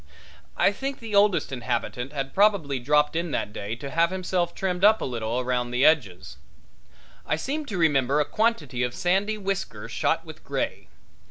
I 0.57 0.71
think 0.71 0.97
the 0.97 1.13
oldest 1.13 1.51
inhabitant 1.51 2.11
had 2.11 2.33
probably 2.33 2.79
dropped 2.79 3.15
in 3.15 3.29
that 3.33 3.53
day 3.53 3.75
to 3.75 3.91
have 3.91 4.09
himself 4.09 4.55
trimmed 4.55 4.83
up 4.83 4.99
a 4.99 5.05
little 5.05 5.43
round 5.45 5.71
the 5.71 5.85
edges. 5.85 6.37
I 7.23 7.35
seem 7.35 7.67
to 7.67 7.77
remember 7.77 8.19
a 8.19 8.25
quantity 8.25 8.81
of 8.81 8.95
sandy 8.95 9.37
whiskers 9.37 9.91
shot 9.91 10.25
with 10.25 10.43
gray. 10.43 10.87